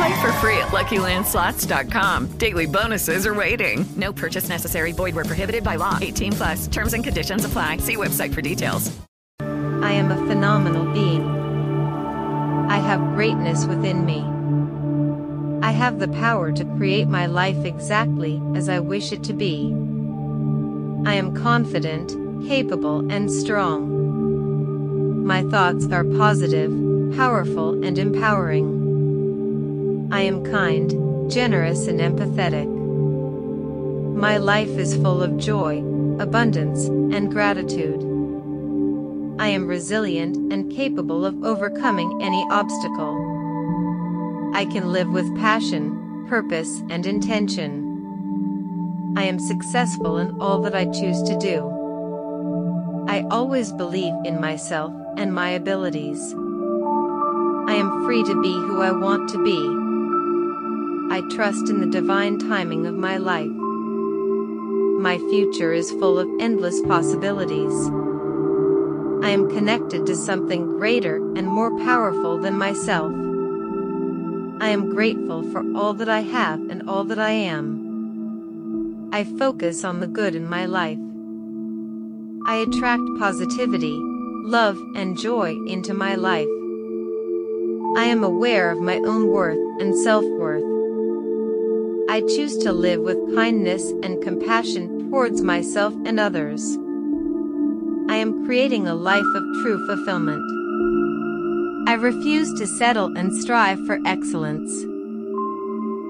[0.00, 2.38] Play for free at LuckyLandSlots.com.
[2.38, 3.84] Daily bonuses are waiting.
[3.96, 4.92] No purchase necessary.
[4.92, 5.98] Void where prohibited by law.
[6.00, 6.66] 18 plus.
[6.68, 7.76] Terms and conditions apply.
[7.78, 8.90] See website for details.
[9.40, 11.22] I am a phenomenal being.
[12.70, 14.24] I have greatness within me.
[15.62, 19.66] I have the power to create my life exactly as I wish it to be.
[21.04, 22.16] I am confident,
[22.48, 25.26] capable, and strong.
[25.26, 26.70] My thoughts are positive,
[27.18, 28.79] powerful, and empowering.
[30.12, 32.66] I am kind, generous, and empathetic.
[34.16, 35.78] My life is full of joy,
[36.18, 38.00] abundance, and gratitude.
[39.38, 43.14] I am resilient and capable of overcoming any obstacle.
[44.52, 49.14] I can live with passion, purpose, and intention.
[49.16, 53.06] I am successful in all that I choose to do.
[53.08, 56.34] I always believe in myself and my abilities.
[57.68, 59.89] I am free to be who I want to be.
[61.10, 63.50] I trust in the divine timing of my life.
[65.00, 67.74] My future is full of endless possibilities.
[69.20, 73.10] I am connected to something greater and more powerful than myself.
[74.62, 79.10] I am grateful for all that I have and all that I am.
[79.12, 80.98] I focus on the good in my life.
[82.46, 83.98] I attract positivity,
[84.44, 86.46] love, and joy into my life.
[87.96, 90.69] I am aware of my own worth and self worth.
[92.10, 96.76] I choose to live with kindness and compassion towards myself and others.
[98.08, 100.42] I am creating a life of true fulfillment.
[101.88, 104.72] I refuse to settle and strive for excellence.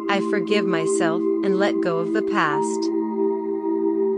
[0.09, 2.81] I forgive myself and let go of the past.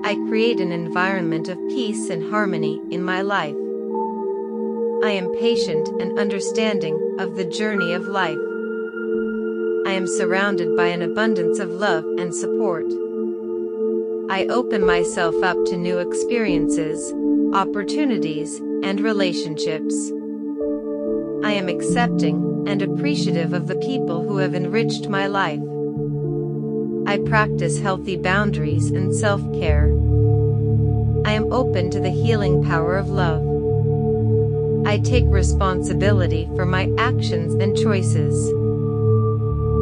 [0.06, 3.56] I create an environment of peace and harmony in my life.
[5.03, 8.38] I am patient and understanding of the journey of life.
[9.92, 12.86] I am surrounded by an abundance of love and support.
[14.30, 17.12] I open myself up to new experiences,
[17.53, 20.10] opportunities, and relationships.
[21.44, 25.60] I am accepting and appreciative of the people who have enriched my life.
[27.06, 29.88] I practice healthy boundaries and self care.
[31.26, 33.42] I am open to the healing power of love.
[34.86, 38.61] I take responsibility for my actions and choices.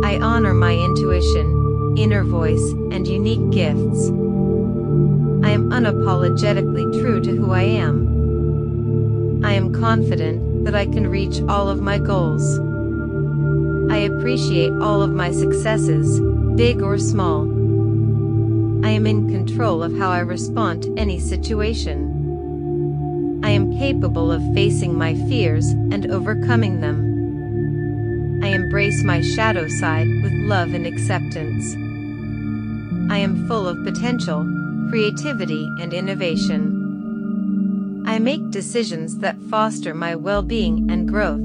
[0.02, 4.08] I honor my intuition, inner voice, and unique gifts.
[5.44, 9.44] I am unapologetically true to who I am.
[9.44, 12.58] I am confident that I can reach all of my goals.
[13.90, 16.18] I appreciate all of my successes,
[16.56, 17.42] big or small.
[18.84, 23.40] I am in control of how I respond to any situation.
[23.42, 27.09] I am capable of facing my fears and overcoming them.
[28.70, 31.74] Embrace my shadow side with love and acceptance.
[33.12, 34.46] I am full of potential,
[34.90, 38.04] creativity, and innovation.
[38.06, 41.40] I make decisions that foster my well being and growth.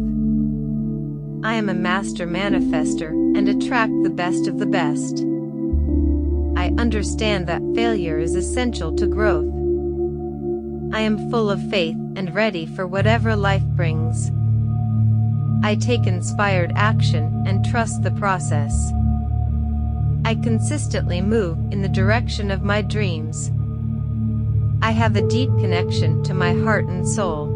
[1.43, 5.25] I am a master manifester and attract the best of the best.
[6.55, 9.51] I understand that failure is essential to growth.
[10.93, 14.29] I am full of faith and ready for whatever life brings.
[15.63, 18.91] I take inspired action and trust the process.
[20.25, 23.51] I consistently move in the direction of my dreams.
[24.81, 27.51] I have a deep connection to my heart and soul.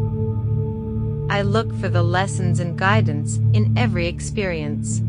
[1.30, 5.00] I look for the lessons and guidance in every experience.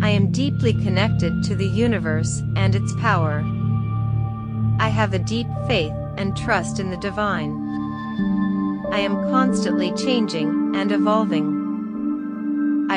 [0.00, 3.44] I am deeply connected to the universe and its power.
[4.80, 7.52] I have a deep faith and trust in the divine.
[8.92, 11.57] I am constantly changing and evolving.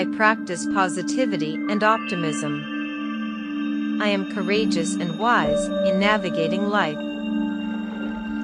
[0.01, 3.99] I practice positivity and optimism.
[4.01, 6.97] I am courageous and wise in navigating life.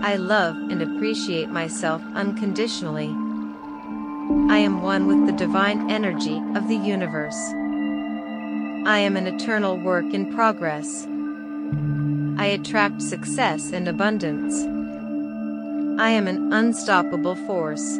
[0.03, 3.07] I love and appreciate myself unconditionally.
[4.53, 7.39] I am one with the divine energy of the universe.
[8.85, 11.07] I am an eternal work in progress.
[12.39, 14.61] I attract success and abundance.
[15.99, 17.97] I am an unstoppable force.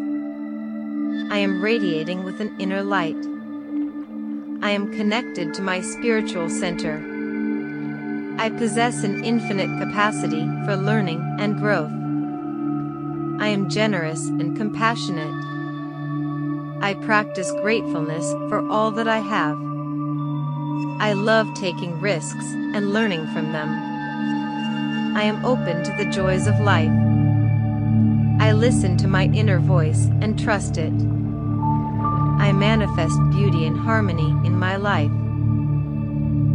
[1.31, 3.18] I am radiating with an inner light.
[4.59, 7.00] I am connected to my spiritual center.
[8.39, 11.92] I possess an infinite capacity for learning and growth.
[13.39, 15.33] I am generous and compassionate.
[16.83, 19.57] I practice gratefulness for all that I have.
[21.00, 23.69] I love taking risks and learning from them.
[25.15, 26.92] I am open to the joys of life.
[28.39, 30.94] I listen to my inner voice and trust it.
[32.39, 35.12] I manifest beauty and harmony in my life.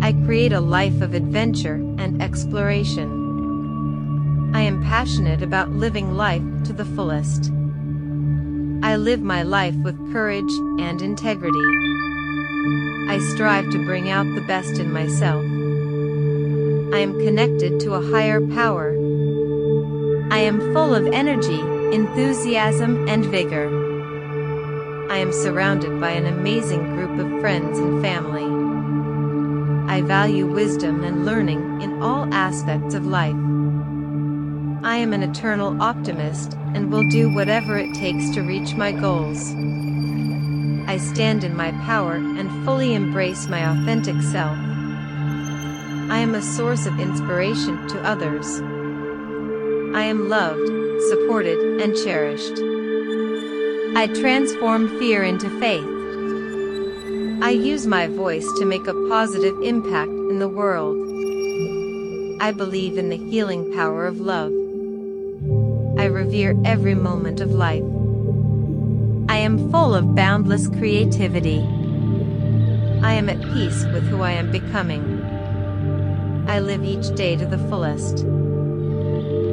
[0.02, 3.20] I create a life of adventure and exploration.
[4.55, 7.50] I am passionate about living life to the fullest.
[8.82, 11.58] I live my life with courage and integrity.
[13.08, 15.44] I strive to bring out the best in myself.
[16.94, 18.90] I am connected to a higher power.
[20.31, 21.61] I am full of energy,
[21.94, 23.81] enthusiasm, and vigor.
[25.12, 28.47] I am surrounded by an amazing group of friends and family.
[29.93, 33.37] I value wisdom and learning in all aspects of life.
[34.82, 39.53] I am an eternal optimist and will do whatever it takes to reach my goals.
[40.88, 44.56] I stand in my power and fully embrace my authentic self.
[46.11, 48.61] I am a source of inspiration to others.
[49.94, 50.70] I am loved,
[51.11, 52.81] supported, and cherished.
[53.94, 55.87] I transform fear into faith.
[57.43, 60.97] I use my voice to make a positive impact in the world.
[62.41, 64.50] I believe in the healing power of love.
[65.99, 67.85] I revere every moment of life.
[69.29, 71.61] I am full of boundless creativity.
[73.03, 75.23] I am at peace with who I am becoming.
[76.49, 78.25] I live each day to the fullest.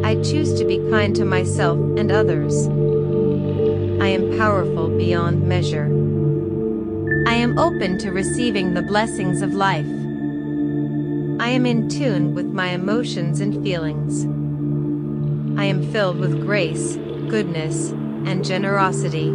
[0.06, 2.70] I choose to be kind to myself and others.
[4.01, 5.86] I am powerful beyond measure.
[7.28, 9.86] I am open to receiving the blessings of life.
[11.42, 14.24] I am in tune with my emotions and feelings.
[15.60, 16.96] I am filled with grace,
[17.30, 19.30] goodness, and generosity.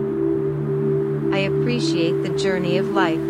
[1.34, 3.20] I appreciate the journey of life.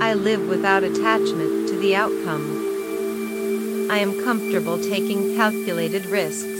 [0.00, 3.88] I live without attachment to the outcome.
[3.90, 6.57] I am comfortable taking calculated risks.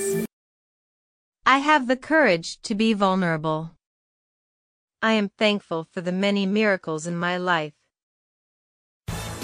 [1.50, 3.70] I have the courage to be vulnerable.
[5.00, 7.72] I am thankful for the many miracles in my life.